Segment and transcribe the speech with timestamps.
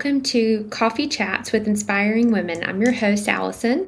[0.00, 2.64] welcome to Coffee Chats with Inspiring Women.
[2.64, 3.86] I'm your host, Allison,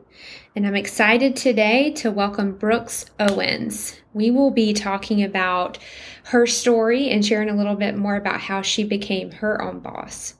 [0.54, 3.96] and I'm excited today to welcome Brooks Owens.
[4.12, 5.78] We will be talking about
[6.24, 10.34] her story and sharing a little bit more about how she became her own boss.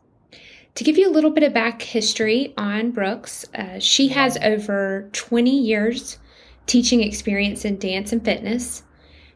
[0.74, 5.08] To give you a little bit of back history on Brooks, uh, she has over
[5.14, 6.18] 20 years
[6.66, 8.82] teaching experience in dance and fitness.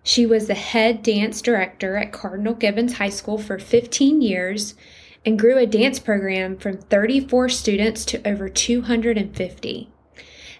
[0.02, 4.74] She was the head dance director at Cardinal Gibbons High School for 15 years
[5.26, 9.90] and grew a dance program from 34 students to over 250.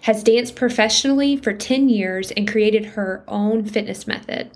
[0.01, 4.51] Has danced professionally for 10 years and created her own fitness method.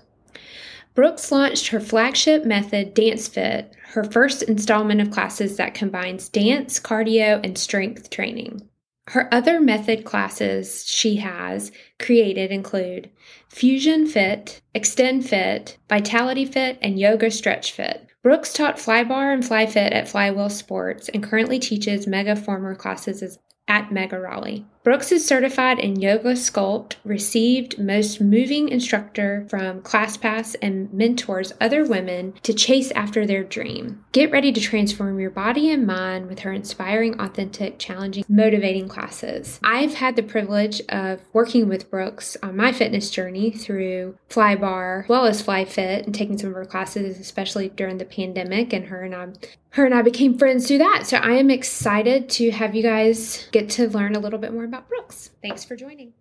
[0.94, 6.78] Brooks launched her flagship method, Dance Fit, her first installment of classes that combines dance,
[6.78, 8.68] cardio, and strength training.
[9.08, 13.10] Her other method classes she has created include
[13.48, 18.06] Fusion Fit, Extend Fit, Vitality Fit, and Yoga Stretch Fit.
[18.22, 23.90] Brooks taught FlyBarre and Flyfit at Flywheel Sports and currently teaches Mega Former classes at
[23.90, 24.64] Mega Raleigh.
[24.84, 31.86] Brooks is certified in Yoga Sculpt, received Most Moving Instructor from ClassPass, and mentors other
[31.86, 34.04] women to chase after their dream.
[34.10, 39.60] Get ready to transform your body and mind with her inspiring, authentic, challenging, motivating classes.
[39.62, 45.08] I've had the privilege of working with Brooks on my fitness journey through FlyBarre as
[45.08, 48.72] well as FlyFit and taking some of her classes, especially during the pandemic.
[48.72, 49.28] And her and I,
[49.70, 51.06] her and I became friends through that.
[51.06, 54.71] So I am excited to have you guys get to learn a little bit more
[54.72, 55.32] about Brooks.
[55.42, 56.14] Thanks for joining.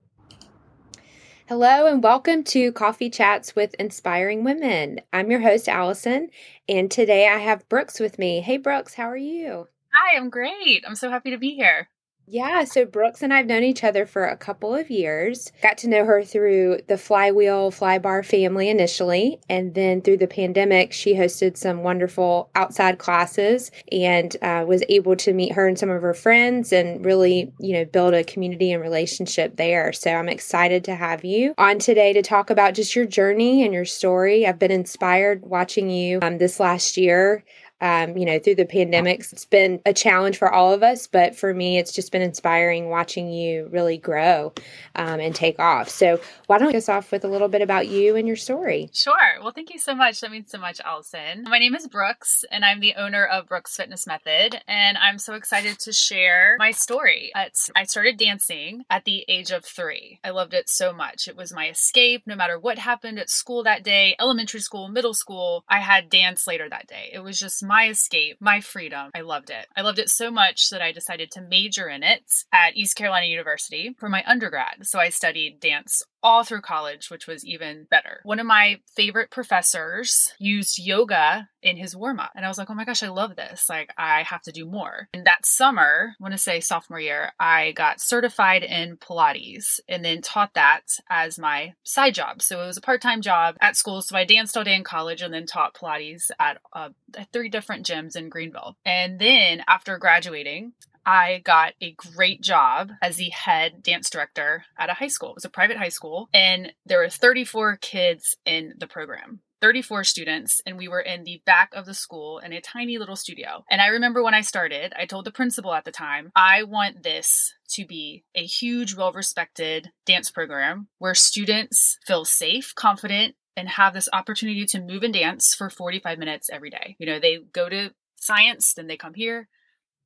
[1.47, 4.99] Hello and welcome to Coffee Chats with Inspiring Women.
[5.13, 6.29] I'm your host, Allison,
[6.67, 8.41] and today I have Brooks with me.
[8.41, 9.69] Hey, Brooks, how are you?
[9.93, 10.83] Hi, I'm great.
[10.85, 11.87] I'm so happy to be here.
[12.27, 15.51] Yeah, so Brooks and I have known each other for a couple of years.
[15.61, 20.93] Got to know her through the Flywheel FlyBarre family initially, and then through the pandemic,
[20.93, 25.89] she hosted some wonderful outside classes and uh, was able to meet her and some
[25.89, 29.91] of her friends and really, you know, build a community and relationship there.
[29.91, 33.73] So I'm excited to have you on today to talk about just your journey and
[33.73, 34.47] your story.
[34.47, 37.43] I've been inspired watching you um, this last year
[37.81, 39.33] um, you know, through the pandemics.
[39.33, 42.89] It's been a challenge for all of us, but for me, it's just been inspiring
[42.89, 44.53] watching you really grow
[44.95, 45.89] um, and take off.
[45.89, 48.89] So, why don't you us off with a little bit about you and your story?
[48.93, 49.39] Sure.
[49.41, 50.19] Well, thank you so much.
[50.21, 51.43] That means so much, Allison.
[51.43, 55.33] My name is Brooks, and I'm the owner of Brooks Fitness Method, and I'm so
[55.33, 57.31] excited to share my story.
[57.35, 60.19] It's, I started dancing at the age of three.
[60.23, 61.27] I loved it so much.
[61.27, 65.13] It was my escape, no matter what happened at school that day, elementary school, middle
[65.13, 65.63] school.
[65.67, 67.09] I had dance later that day.
[67.13, 69.11] It was just my escape, my freedom.
[69.15, 69.65] I loved it.
[69.77, 73.27] I loved it so much that I decided to major in it at East Carolina
[73.27, 74.85] University for my undergrad.
[74.85, 78.19] So I studied dance all through college, which was even better.
[78.23, 82.31] One of my favorite professors used yoga in his warm up.
[82.35, 83.67] And I was like, oh my gosh, I love this.
[83.69, 85.07] Like, I have to do more.
[85.13, 90.03] And that summer, I want to say sophomore year, I got certified in Pilates and
[90.03, 92.41] then taught that as my side job.
[92.41, 94.01] So it was a part time job at school.
[94.01, 96.89] So I danced all day in college and then taught Pilates at uh,
[97.31, 98.77] three different gyms in Greenville.
[98.85, 100.73] And then after graduating,
[101.05, 105.29] I got a great job as the head dance director at a high school.
[105.29, 109.41] It was a private high school, and there were 34 kids in the program.
[109.61, 113.15] 34 students and we were in the back of the school in a tiny little
[113.15, 113.63] studio.
[113.69, 117.03] And I remember when I started, I told the principal at the time, I want
[117.03, 123.67] this to be a huge, well respected dance program where students feel safe, confident, and
[123.69, 126.95] have this opportunity to move and dance for 45 minutes every day.
[126.99, 129.47] You know, they go to science, then they come here,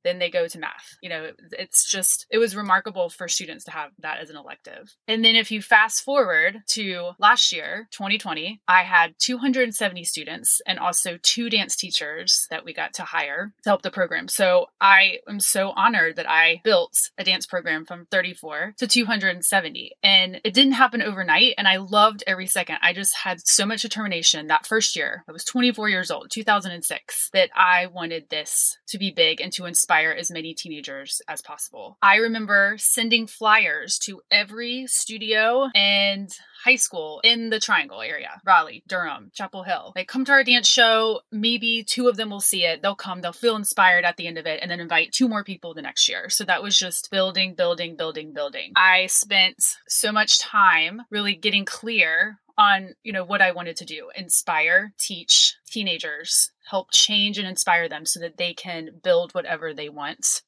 [0.06, 0.96] then they go to math.
[1.02, 4.94] You know, it's just, it was remarkable for students to have that as an elective.
[5.08, 10.78] And then if you fast forward to last year, 2020, I had 270 students and
[10.78, 14.28] also two dance teachers that we got to hire to help the program.
[14.28, 19.92] So I am so honored that I built a dance program from 34 to 270.
[20.02, 21.54] And it didn't happen overnight.
[21.58, 22.78] And I loved every second.
[22.82, 25.24] I just had so much determination that first year.
[25.28, 29.64] I was 24 years old, 2006, that I wanted this to be big and to
[29.64, 31.96] inspire inspire as many teenagers as possible.
[32.02, 36.28] I remember sending flyers to every studio and
[36.64, 39.92] high school in the Triangle area Raleigh, Durham, Chapel Hill.
[39.94, 41.20] They come to our dance show.
[41.32, 42.82] Maybe two of them will see it.
[42.82, 45.44] They'll come, they'll feel inspired at the end of it, and then invite two more
[45.44, 46.28] people the next year.
[46.28, 48.72] So that was just building, building, building, building.
[48.76, 49.56] I spent
[49.88, 54.92] so much time really getting clear on you know what i wanted to do inspire
[54.98, 60.42] teach teenagers help change and inspire them so that they can build whatever they want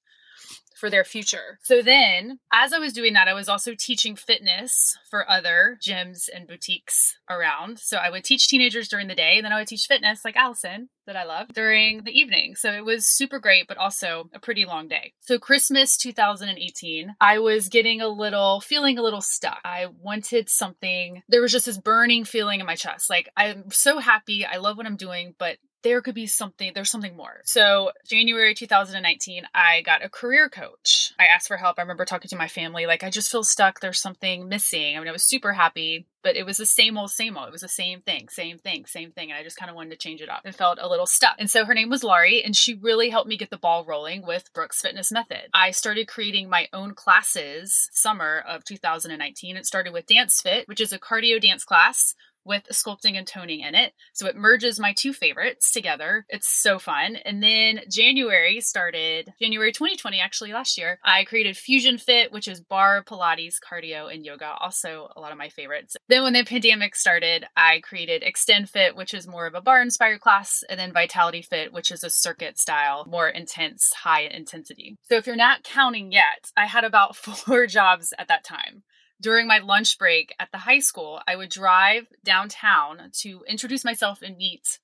[0.78, 1.58] for their future.
[1.62, 6.28] So then, as I was doing that, I was also teaching fitness for other gyms
[6.32, 7.78] and boutiques around.
[7.80, 10.36] So I would teach teenagers during the day, and then I would teach fitness like
[10.36, 12.54] Allison that I love during the evening.
[12.54, 15.14] So it was super great, but also a pretty long day.
[15.20, 19.58] So Christmas 2018, I was getting a little, feeling a little stuck.
[19.64, 21.22] I wanted something.
[21.28, 23.10] There was just this burning feeling in my chest.
[23.10, 24.46] Like, I'm so happy.
[24.46, 27.40] I love what I'm doing, but there could be something, there's something more.
[27.44, 31.12] So, January 2019, I got a career coach.
[31.18, 31.78] I asked for help.
[31.78, 33.80] I remember talking to my family, like, I just feel stuck.
[33.80, 34.96] There's something missing.
[34.96, 37.48] I mean, I was super happy, but it was the same old, same old.
[37.48, 39.30] It was the same thing, same thing, same thing.
[39.30, 41.36] And I just kind of wanted to change it up and felt a little stuck.
[41.38, 44.26] And so, her name was Laurie, and she really helped me get the ball rolling
[44.26, 45.48] with Brooks Fitness Method.
[45.54, 49.56] I started creating my own classes summer of 2019.
[49.56, 52.14] It started with Dance Fit, which is a cardio dance class
[52.48, 53.92] with sculpting and toning in it.
[54.12, 56.26] So it merges my two favorites together.
[56.28, 57.16] It's so fun.
[57.16, 62.60] And then January started, January 2020, actually last year, I created Fusion Fit, which is
[62.60, 64.54] barre, Pilates, cardio, and yoga.
[64.60, 65.96] Also, a lot of my favorites.
[66.08, 69.82] Then when the pandemic started, I created Extend Fit, which is more of a barre
[69.82, 74.96] inspired class, and then Vitality Fit, which is a circuit style, more intense, high intensity.
[75.08, 78.82] So if you're not counting yet, I had about four jobs at that time
[79.20, 84.22] during my lunch break at the high school, I would drive downtown to introduce myself
[84.22, 84.78] and meet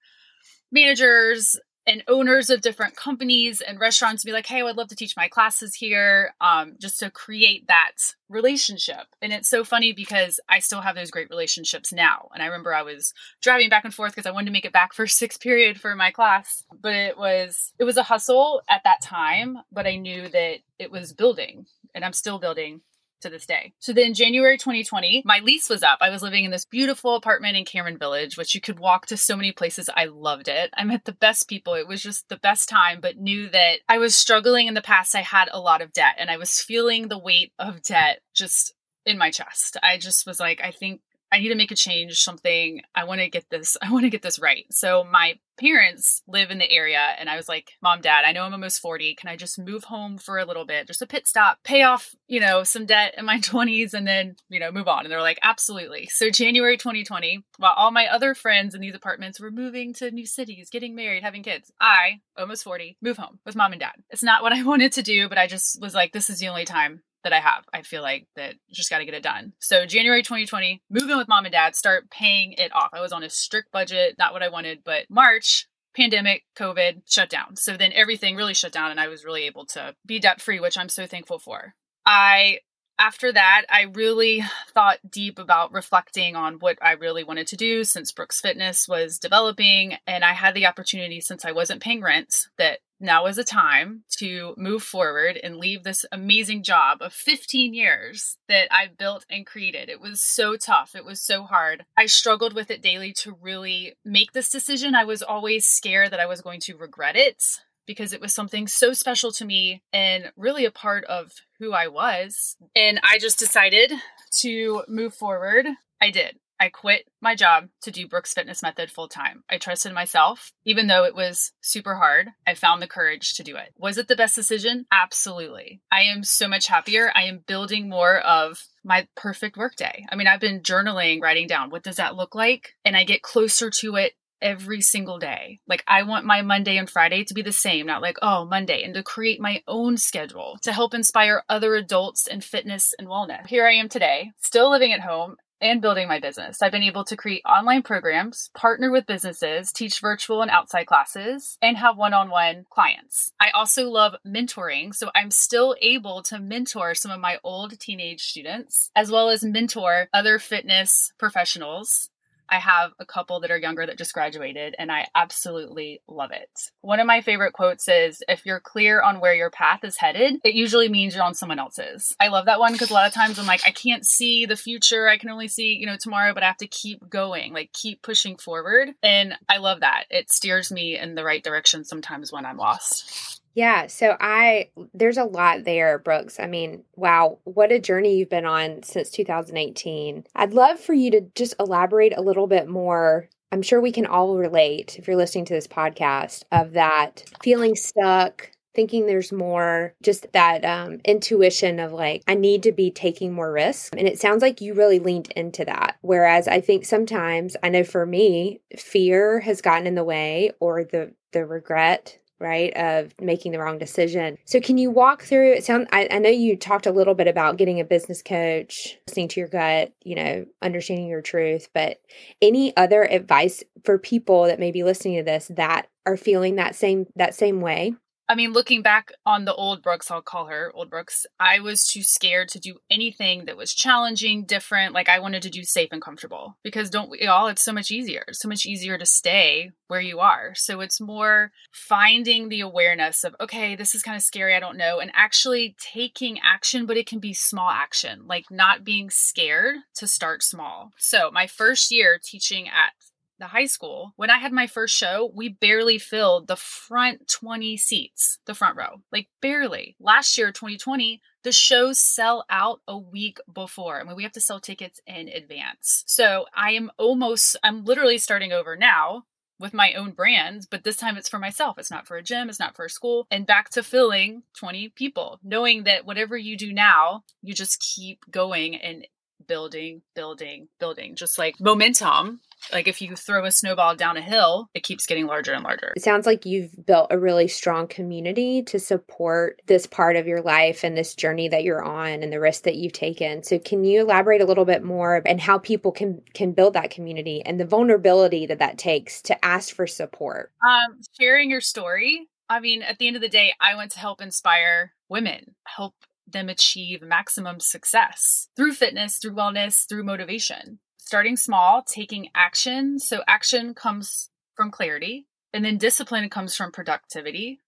[0.73, 4.89] managers and owners of different companies and restaurants and be like, hey, I would love
[4.89, 7.93] to teach my classes here, um, just to create that
[8.29, 9.07] relationship.
[9.21, 12.31] And it's so funny because I still have those great relationships now.
[12.33, 14.73] And I remember I was driving back and forth because I wanted to make it
[14.73, 16.65] back for sixth period for my class.
[16.81, 20.91] But it was it was a hustle at that time, but I knew that it
[20.91, 22.81] was building and I'm still building
[23.25, 23.73] to this day.
[23.81, 25.99] So then January 2020, my lease was up.
[26.01, 29.17] I was living in this beautiful apartment in Cameron Village, which you could walk to
[29.17, 29.91] so many places.
[29.95, 30.71] I loved it.
[30.77, 31.75] I met the best people.
[31.75, 35.15] It was just the best time, but knew that I was struggling in the past.
[35.15, 38.73] I had a lot of debt and I was feeling the weight of debt just
[39.07, 39.77] in my chest.
[39.83, 41.01] I just was like, I think
[41.35, 42.81] I need to make a change, something.
[42.95, 44.67] I want to get this, I want to get this right.
[44.71, 48.45] So my parents live in the area and I was like, Mom, Dad, I know
[48.45, 49.15] I'm almost 40.
[49.17, 50.87] Can I just move home for a little bit?
[50.87, 54.37] Just a pit stop, pay off, you know, some debt in my 20s and then,
[54.49, 55.05] you know, move on.
[55.05, 56.07] And they're like, absolutely.
[56.07, 60.27] So January 2020, while all my other friends in these apartments were moving to new
[60.27, 63.95] cities, getting married, having kids, I, almost 40, move home with mom and dad.
[64.11, 66.49] It's not what I wanted to do, but I just was like, this is the
[66.49, 67.65] only time that I have.
[67.73, 69.55] I feel like that just got to get it done.
[69.59, 72.91] So January 2020, move in with mom and dad, start paying it off.
[72.93, 75.67] I was on a strict budget, not what I wanted, but March
[75.97, 77.57] pandemic, COVID shut down.
[77.57, 80.61] So then everything really shut down and I was really able to be debt free,
[80.61, 81.75] which I'm so thankful for.
[82.05, 82.59] I
[82.99, 84.43] after that, I really
[84.73, 89.19] thought deep about reflecting on what I really wanted to do since Brooks Fitness was
[89.19, 89.97] developing.
[90.07, 94.05] And I had the opportunity, since I wasn't paying rent, that now is a time
[94.19, 99.45] to move forward and leave this amazing job of 15 years that I built and
[99.45, 99.89] created.
[99.89, 100.95] It was so tough.
[100.95, 101.85] It was so hard.
[101.97, 104.95] I struggled with it daily to really make this decision.
[104.95, 107.43] I was always scared that I was going to regret it
[107.87, 111.89] because it was something so special to me and really a part of who I
[111.89, 112.57] was.
[112.75, 113.93] And I just decided
[114.41, 115.67] to move forward.
[116.01, 116.39] I did.
[116.61, 119.43] I quit my job to do Brooks Fitness Method full time.
[119.51, 122.29] I trusted myself, even though it was super hard.
[122.47, 123.75] I found the courage to do it.
[123.77, 124.87] Was it the best decision?
[124.93, 125.81] Absolutely.
[125.91, 127.11] I am so much happier.
[127.15, 130.07] I am building more of my perfect workday.
[130.11, 132.75] I mean, I've been journaling, writing down what does that look like?
[132.85, 134.13] And I get closer to it
[134.45, 135.59] every single day.
[135.67, 138.85] Like I want my Monday and Friday to be the same, not like, oh, Monday,
[138.85, 143.47] and to create my own schedule to help inspire other adults in fitness and wellness.
[143.49, 146.61] Here I am today, still living at home and building my business.
[146.61, 151.57] I've been able to create online programs, partner with businesses, teach virtual and outside classes,
[151.63, 153.33] and have one on one clients.
[153.41, 158.25] I also love mentoring, so I'm still able to mentor some of my old teenage
[158.25, 162.11] students, as well as mentor other fitness professionals
[162.55, 166.71] I have a couple that are younger that just graduated, and I absolutely love it.
[166.83, 170.37] One of my favorite quotes is If you're clear on where your path is headed,
[170.45, 172.15] it usually means you're on someone else's.
[172.21, 174.55] I love that one because a lot of times I'm like, I can't see the
[174.55, 175.09] future.
[175.09, 178.03] I can only see, you know, tomorrow, but I have to keep going, like keep
[178.03, 178.91] pushing forward.
[179.03, 180.05] And I love that.
[180.09, 183.43] It steers me in the right direction sometimes when I'm lost.
[183.55, 186.41] Yeah, so I there's a lot there, Brooks.
[186.41, 190.25] I mean, wow, what a journey you've been on since 2018.
[190.35, 193.29] I'd love for you to just elaborate a little bit more.
[193.53, 197.77] I'm sure we can all relate if you're listening to this podcast of that feeling
[197.77, 203.33] stuck, thinking there's more, just that um, intuition of like, I need to be taking
[203.33, 203.91] more risks.
[203.97, 205.97] And it sounds like you really leaned into that.
[206.01, 210.83] Whereas I think sometimes, I know for me, fear has gotten in the way or
[210.83, 214.37] the the regret right of making the wrong decision.
[214.45, 217.29] So can you walk through it sound I, I know you talked a little bit
[217.29, 221.99] about getting a business coach listening to your gut you know understanding your truth but
[222.43, 226.75] any other advice for people that may be listening to this that are feeling that
[226.75, 227.95] same that same way
[228.29, 231.87] I mean, looking back on the old Brooks, I'll call her old Brooks, I was
[231.87, 234.95] too scared to do anything that was challenging, different.
[234.95, 237.49] Like I wanted to do safe and comfortable because don't we all?
[237.49, 238.25] It's so much easier.
[238.29, 240.55] It's so much easier to stay where you are.
[240.55, 244.55] So it's more finding the awareness of, okay, this is kind of scary.
[244.55, 245.01] I don't know.
[245.01, 250.07] And actually taking action, but it can be small action, like not being scared to
[250.07, 250.93] start small.
[250.97, 252.93] So my first year teaching at
[253.39, 257.77] the high school, when I had my first show, we barely filled the front 20
[257.77, 259.97] seats, the front row, like barely.
[260.01, 264.01] Last year, 2020, the shows sell out a week before.
[264.01, 266.05] I mean, we have to sell tickets in advance.
[266.07, 269.25] So I am almost, I'm literally starting over now
[269.61, 271.79] with my own brands, but this time it's for myself.
[271.79, 273.27] It's not for a gym, it's not for a school.
[273.31, 278.25] And back to filling 20 people, knowing that whatever you do now, you just keep
[278.31, 279.07] going and
[279.47, 282.41] building, building, building, just like momentum
[282.73, 285.93] like if you throw a snowball down a hill, it keeps getting larger and larger.
[285.97, 290.43] It sounds like you've built a really strong community to support this part of your
[290.43, 293.43] life and this journey that you're on and the risk that you've taken.
[293.43, 296.91] So can you elaborate a little bit more and how people can can build that
[296.91, 300.53] community and the vulnerability that that takes to ask for support?
[300.67, 302.29] Um sharing your story.
[302.49, 305.95] I mean, at the end of the day, I want to help inspire women, help
[306.27, 312.99] them achieve maximum success through fitness, through wellness, through motivation starting small, taking action.
[312.99, 317.61] So action comes from clarity, and then discipline comes from productivity.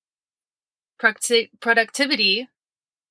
[1.00, 2.48] Producti- productivity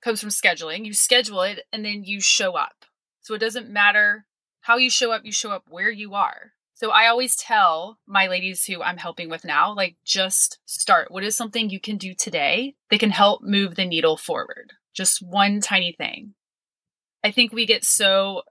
[0.03, 0.85] comes from scheduling.
[0.85, 2.85] You schedule it and then you show up.
[3.21, 4.25] So it doesn't matter
[4.61, 6.53] how you show up, you show up where you are.
[6.75, 11.09] So I always tell my ladies who I'm helping with now, like, just start.
[11.09, 14.73] What is something you can do today that can help move the needle forward?
[14.93, 16.33] Just one tiny thing.
[17.23, 18.43] I think we get so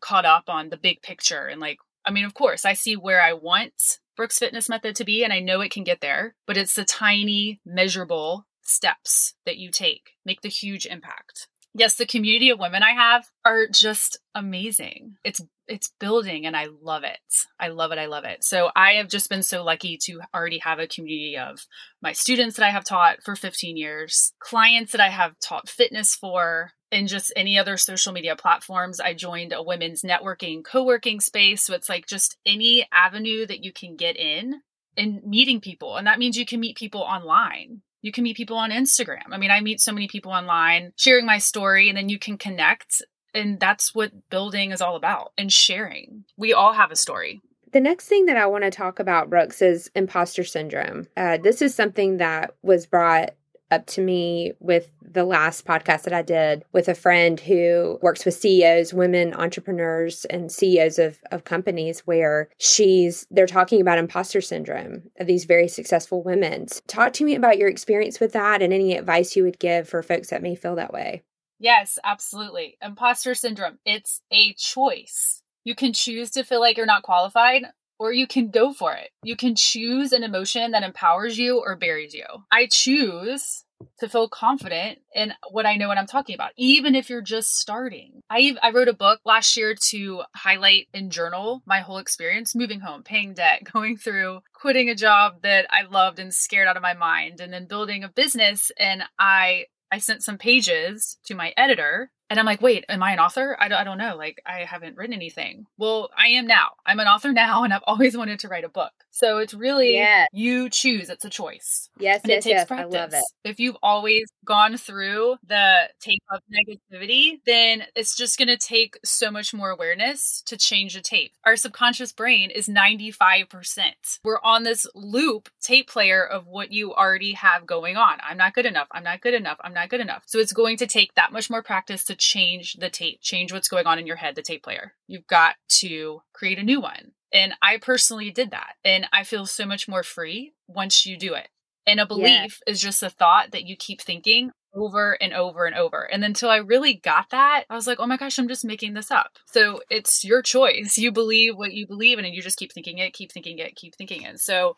[0.00, 3.20] caught up on the big picture and like I mean, of course, I see where
[3.20, 6.56] I want Brooks Fitness Method to be, and I know it can get there, but
[6.56, 11.48] it's the tiny, measurable steps that you take make the huge impact.
[11.72, 15.16] Yes, the community of women I have are just amazing.
[15.24, 17.20] It's it's building and I love it.
[17.60, 17.98] I love it.
[17.98, 18.42] I love it.
[18.42, 21.64] So I have just been so lucky to already have a community of
[22.02, 26.16] my students that I have taught for 15 years, clients that I have taught fitness
[26.16, 28.98] for, and just any other social media platforms.
[28.98, 31.62] I joined a women's networking co-working space.
[31.62, 34.62] So it's like just any avenue that you can get in
[34.96, 35.96] and meeting people.
[35.96, 37.82] And that means you can meet people online.
[38.02, 39.24] You can meet people on Instagram.
[39.30, 42.38] I mean, I meet so many people online sharing my story and then you can
[42.38, 43.02] connect
[43.34, 46.24] and that's what building is all about and sharing.
[46.36, 47.40] We all have a story.
[47.72, 51.06] The next thing that I want to talk about, Brooks, is imposter syndrome.
[51.16, 53.30] Uh, this is something that was brought
[53.70, 58.24] up to me with the last podcast that I did with a friend who works
[58.24, 64.40] with CEOs, women entrepreneurs and CEOs of, of companies where she's they're talking about imposter
[64.40, 66.66] syndrome of these very successful women.
[66.86, 70.02] Talk to me about your experience with that and any advice you would give for
[70.02, 71.22] folks that may feel that way.
[71.58, 72.78] Yes, absolutely.
[72.82, 75.42] Imposter syndrome, it's a choice.
[75.62, 77.66] You can choose to feel like you're not qualified
[78.00, 79.10] or you can go for it.
[79.22, 82.24] You can choose an emotion that empowers you or buries you.
[82.50, 83.64] I choose
[83.98, 87.58] to feel confident in what I know what I'm talking about, even if you're just
[87.58, 88.22] starting.
[88.30, 92.80] I I wrote a book last year to highlight and journal my whole experience moving
[92.80, 96.82] home, paying debt, going through quitting a job that I loved and scared out of
[96.82, 98.72] my mind, and then building a business.
[98.78, 103.12] And I I sent some pages to my editor and I'm like, wait, am I
[103.12, 103.56] an author?
[103.58, 104.16] I don't, I don't know.
[104.16, 105.66] Like, I haven't written anything.
[105.76, 106.70] Well, I am now.
[106.86, 108.92] I'm an author now, and I've always wanted to write a book.
[109.10, 110.26] So it's really yeah.
[110.32, 111.10] you choose.
[111.10, 111.90] It's a choice.
[111.98, 112.66] Yes, and yes, it takes yes.
[112.68, 112.94] practice.
[112.94, 113.24] I love it.
[113.44, 118.98] If you've always gone through the tape of negativity, then it's just going to take
[119.04, 121.32] so much more awareness to change the tape.
[121.44, 123.92] Our subconscious brain is 95%.
[124.24, 128.18] We're on this loop tape player of what you already have going on.
[128.22, 128.86] I'm not good enough.
[128.92, 129.58] I'm not good enough.
[129.62, 130.22] I'm not good enough.
[130.26, 133.68] So it's going to take that much more practice to change the tape, change what's
[133.68, 134.94] going on in your head, the tape player.
[135.08, 137.12] You've got to create a new one.
[137.32, 138.74] And I personally did that.
[138.84, 141.48] And I feel so much more free once you do it.
[141.86, 142.72] And a belief yeah.
[142.72, 146.02] is just a thought that you keep thinking over and over and over.
[146.02, 148.94] And until I really got that, I was like, oh my gosh, I'm just making
[148.94, 149.38] this up.
[149.46, 150.98] So it's your choice.
[150.98, 153.74] You believe what you believe in, and you just keep thinking it, keep thinking it,
[153.74, 154.38] keep thinking it.
[154.38, 154.76] So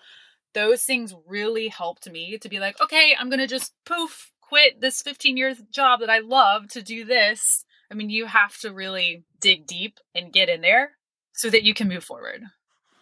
[0.54, 4.82] those things really helped me to be like, okay, I'm going to just poof, quit
[4.82, 7.64] this 15 years job that I love to do this.
[7.90, 10.90] I mean, you have to really dig deep and get in there
[11.32, 12.42] so that you can move forward.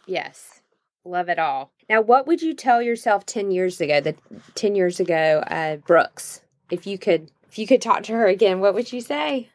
[0.06, 0.60] Yes.
[1.04, 1.72] Love it all.
[1.88, 4.14] Now, what would you tell yourself 10 years ago, the
[4.54, 6.40] 10 years ago, uh, Brooks?
[6.70, 9.48] If you could if you could talk to her again, what would you say?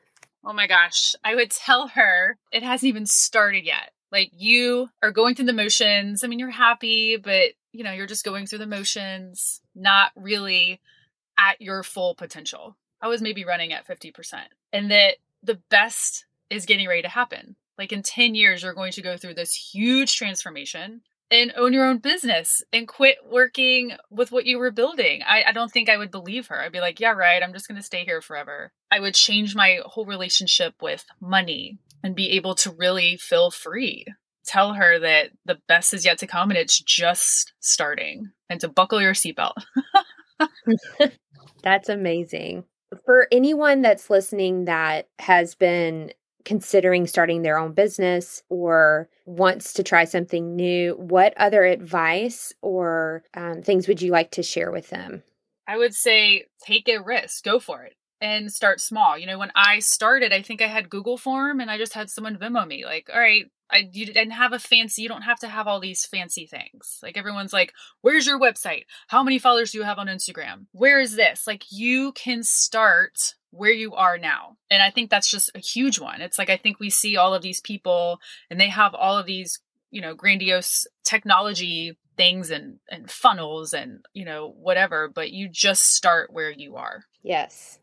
[0.44, 1.16] Oh my gosh.
[1.24, 3.92] I would tell her it hasn't even started yet.
[4.12, 6.26] Like you are going through the motions.
[6.26, 10.82] I mean, you're happy, but you know, you're just going through the motions, not really
[11.38, 12.78] at your full potential.
[13.02, 14.14] I was maybe running at 50%.
[14.74, 17.56] And that the best is getting ready to happen.
[17.78, 21.02] Like in 10 years, you're going to go through this huge transformation
[21.32, 25.22] and own your own business and quit working with what you were building.
[25.28, 26.62] I, I don't think I would believe her.
[26.62, 27.42] I'd be like, yeah, right.
[27.42, 28.72] I'm just going to stay here forever.
[28.92, 34.06] I would change my whole relationship with money and be able to really feel free.
[34.46, 38.70] Tell her that the best is yet to come and it's just starting and to
[38.70, 39.54] buckle your seatbelt.
[41.66, 42.64] that's amazing.
[43.06, 46.14] For anyone that's listening that has been
[46.46, 53.24] considering starting their own business or wants to try something new, what other advice or
[53.34, 55.24] um, things would you like to share with them?
[55.68, 59.18] I would say take a risk, go for it and start small.
[59.18, 62.10] You know, when I started, I think I had Google form and I just had
[62.10, 65.40] someone Venmo me like, all right, I you didn't have a fancy, you don't have
[65.40, 67.00] to have all these fancy things.
[67.02, 68.84] Like everyone's like, where's your website?
[69.08, 70.68] How many followers do you have on Instagram?
[70.72, 71.48] Where is this?
[71.48, 74.58] Like you can start where you are now.
[74.70, 76.22] And I think that's just a huge one.
[76.22, 78.20] It's like I think we see all of these people
[78.50, 79.60] and they have all of these,
[79.92, 85.96] you know, grandiose technology things and and funnels and, you know, whatever, but you just
[85.96, 87.06] start where you are.
[87.24, 87.80] Yes.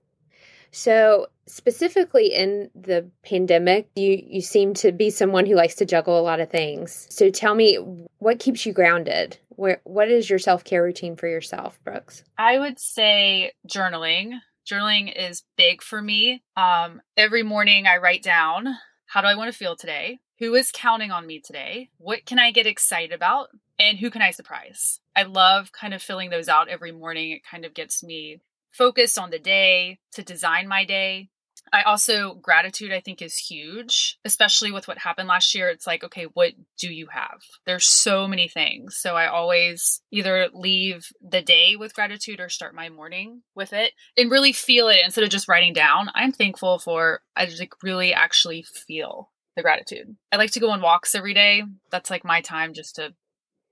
[0.73, 6.19] So, specifically in the pandemic, you you seem to be someone who likes to juggle
[6.19, 7.07] a lot of things.
[7.11, 7.77] So, tell me
[8.19, 9.39] what keeps you grounded?
[9.51, 12.25] Where what is your self-care routine for yourself, Brooks?
[12.39, 14.39] I would say journaling.
[14.69, 16.43] Journaling is big for me.
[16.57, 20.21] Um, every morning I write down how do I want to feel today?
[20.39, 21.91] Who is counting on me today?
[21.99, 23.49] What can I get excited about?
[23.79, 25.01] And who can I surprise?
[25.15, 27.33] I love kind of filling those out every morning.
[27.33, 28.41] It kind of gets me
[28.73, 31.29] focused on the day to design my day.
[31.73, 35.69] I also, gratitude, I think, is huge, especially with what happened last year.
[35.69, 37.41] It's like, okay, what do you have?
[37.65, 38.97] There's so many things.
[38.97, 43.93] So I always either leave the day with gratitude or start my morning with it
[44.19, 46.11] and really feel it instead of just writing down.
[46.15, 50.17] I'm thankful for, I just like really actually feel the gratitude.
[50.31, 51.63] I like to go on walks every day.
[51.91, 53.15] That's like my time just to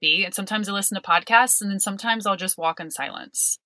[0.00, 0.24] be.
[0.24, 3.58] And sometimes I listen to podcasts and then sometimes I'll just walk in silence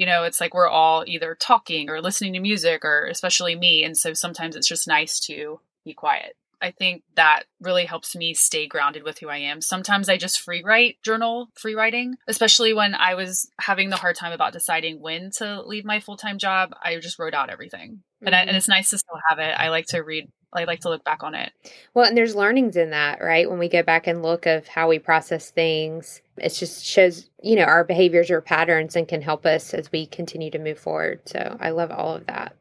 [0.00, 3.84] you know it's like we're all either talking or listening to music or especially me
[3.84, 8.32] and so sometimes it's just nice to be quiet i think that really helps me
[8.32, 12.72] stay grounded with who i am sometimes i just free write journal free writing especially
[12.72, 16.70] when i was having the hard time about deciding when to leave my full-time job
[16.82, 18.26] i just wrote out everything mm-hmm.
[18.26, 18.56] and, I, and mm-hmm.
[18.56, 21.22] it's nice to still have it i like to read I like to look back
[21.22, 21.52] on it.
[21.94, 23.48] Well, and there's learnings in that, right?
[23.48, 27.56] When we go back and look of how we process things, it just shows, you
[27.56, 31.20] know, our behaviors or patterns and can help us as we continue to move forward.
[31.26, 32.56] So I love all of that.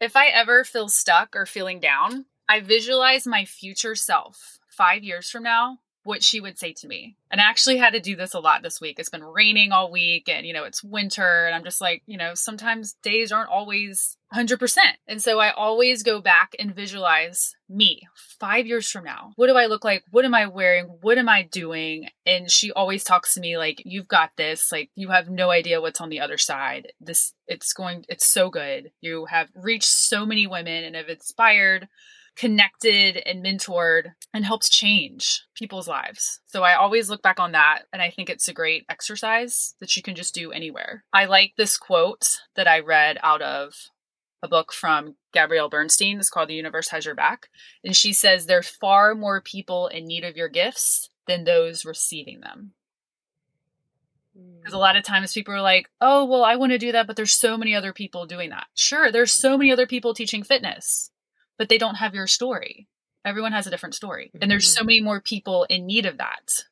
[0.00, 5.30] If I ever feel stuck or feeling down, I visualize my future self five years
[5.30, 7.14] from now what she would say to me.
[7.30, 8.98] And I actually had to do this a lot this week.
[8.98, 11.44] It's been raining all week and, you know, it's winter.
[11.44, 14.78] And I'm just like, you know, sometimes days aren't always 100%.
[15.06, 18.08] And so I always go back and visualize me
[18.40, 19.32] five years from now.
[19.36, 20.02] What do I look like?
[20.10, 20.86] What am I wearing?
[21.02, 22.08] What am I doing?
[22.24, 24.72] And she always talks to me like, you've got this.
[24.72, 26.90] Like, you have no idea what's on the other side.
[27.02, 28.92] This, it's going, it's so good.
[29.02, 31.86] You have reached so many women and have inspired
[32.38, 36.40] connected and mentored and helped change people's lives.
[36.46, 39.96] So I always look back on that and I think it's a great exercise that
[39.96, 41.04] you can just do anywhere.
[41.12, 43.74] I like this quote that I read out of
[44.40, 46.20] a book from Gabrielle Bernstein.
[46.20, 47.48] It's called The Universe Has Your Back.
[47.82, 52.40] And she says there's far more people in need of your gifts than those receiving
[52.40, 52.72] them.
[54.60, 57.08] Because a lot of times people are like, oh, well, I want to do that,
[57.08, 58.68] but there's so many other people doing that.
[58.76, 61.10] Sure, there's so many other people teaching fitness
[61.58, 62.86] but they don't have your story.
[63.24, 64.30] Everyone has a different story.
[64.40, 64.86] And there's so mm-hmm.
[64.86, 66.64] many more people in need of that.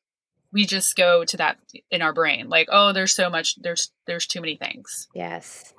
[0.52, 1.58] We just go to that
[1.90, 5.08] in our brain like, oh, there's so much there's there's too many things.
[5.14, 5.74] Yes.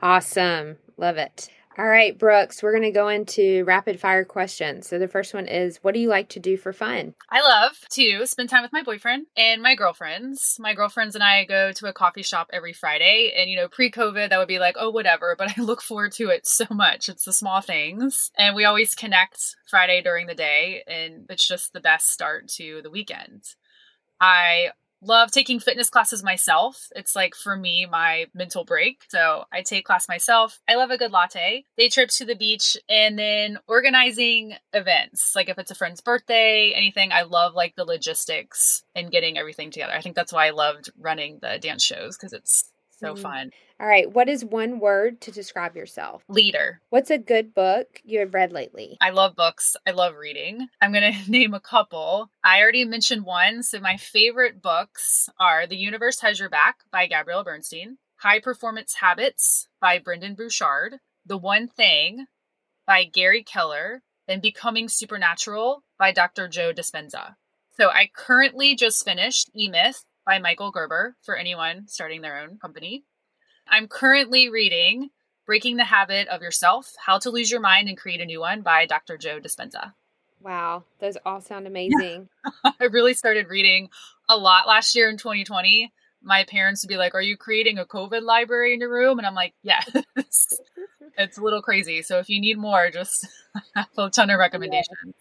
[0.00, 0.76] Awesome.
[0.96, 1.48] Love it.
[1.76, 4.86] All right, Brooks, we're going to go into rapid fire questions.
[4.86, 7.14] So the first one is what do you like to do for fun?
[7.28, 10.56] I love to spend time with my boyfriend and my girlfriends.
[10.60, 13.32] My girlfriends and I go to a coffee shop every Friday.
[13.36, 15.34] And, you know, pre COVID, that would be like, oh, whatever.
[15.36, 17.08] But I look forward to it so much.
[17.08, 18.30] It's the small things.
[18.38, 20.84] And we always connect Friday during the day.
[20.86, 23.42] And it's just the best start to the weekend.
[24.20, 24.70] I
[25.04, 26.88] love taking fitness classes myself.
[26.96, 29.02] It's like for me, my mental break.
[29.08, 30.60] So I take class myself.
[30.68, 35.32] I love a good latte, day trips to the beach, and then organizing events.
[35.36, 39.70] Like if it's a friend's birthday, anything, I love like the logistics and getting everything
[39.70, 39.92] together.
[39.92, 42.70] I think that's why I loved running the dance shows because it's
[43.04, 43.18] so mm.
[43.18, 43.50] fun.
[43.80, 44.10] All right.
[44.10, 46.22] What is one word to describe yourself?
[46.28, 46.80] Leader.
[46.90, 48.96] What's a good book you have read lately?
[49.00, 49.76] I love books.
[49.86, 50.68] I love reading.
[50.80, 52.30] I'm going to name a couple.
[52.42, 53.62] I already mentioned one.
[53.62, 58.94] So my favorite books are The Universe Has Your Back by Gabrielle Bernstein, High Performance
[58.94, 62.26] Habits by Brendon Burchard, The One Thing
[62.86, 66.48] by Gary Keller, and Becoming Supernatural by Dr.
[66.48, 67.34] Joe Dispenza.
[67.76, 72.58] So I currently just finished E Myth by Michael Gerber for anyone starting their own
[72.58, 73.04] company.
[73.68, 75.10] I'm currently reading
[75.46, 78.62] Breaking the Habit of Yourself How to Lose Your Mind and Create a New One
[78.62, 79.16] by Dr.
[79.16, 79.92] Joe Dispenza.
[80.42, 82.28] Wow, those all sound amazing.
[82.64, 83.88] I really started reading
[84.28, 85.92] a lot last year in 2020.
[86.22, 89.18] My parents would be like, Are you creating a COVID library in your room?
[89.18, 89.90] And I'm like, Yes.
[91.18, 92.02] it's a little crazy.
[92.02, 93.26] So if you need more, just
[93.74, 95.14] have a ton of recommendations.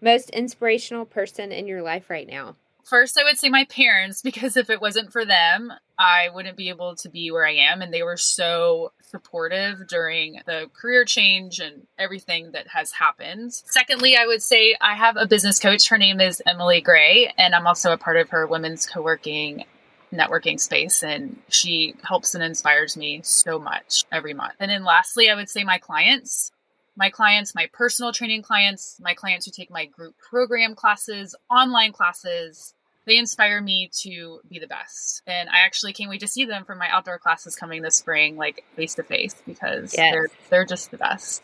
[0.00, 2.56] Most inspirational person in your life right now?
[2.86, 6.68] First, I would say my parents, because if it wasn't for them, I wouldn't be
[6.68, 7.82] able to be where I am.
[7.82, 13.52] And they were so supportive during the career change and everything that has happened.
[13.52, 15.88] Secondly, I would say I have a business coach.
[15.88, 19.64] Her name is Emily Gray, and I'm also a part of her women's co working
[20.12, 24.54] networking space and she helps and inspires me so much every month.
[24.60, 26.52] And then lastly, I would say my clients
[26.96, 31.92] my clients, my personal training clients, my clients who take my group program classes, online
[31.92, 32.74] classes,
[33.06, 35.22] they inspire me to be the best.
[35.26, 38.36] And I actually can't wait to see them for my outdoor classes coming this spring,
[38.36, 40.12] like face to face, because yes.
[40.12, 41.42] they're they're just the best.